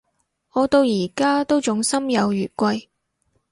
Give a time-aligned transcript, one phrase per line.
[0.53, 2.89] 我到而家都仲心有餘悸